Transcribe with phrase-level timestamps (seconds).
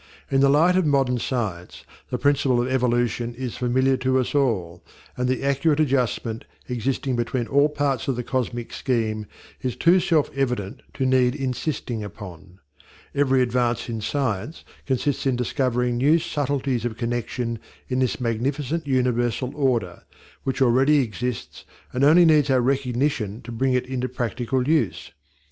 [0.31, 4.83] In the light of modern science the principle of evolution is familiar to us all,
[5.15, 9.27] and the accurate adjustment existing between all parts of the cosmic scheme
[9.61, 12.57] is too self evident to need insisting upon.
[13.13, 19.55] Every advance in science consists in discovering new subtleties of connection in this magnificent universal
[19.55, 20.05] order,
[20.41, 21.63] which already exists
[21.93, 25.11] and only needs our recognition to bring it into practical use.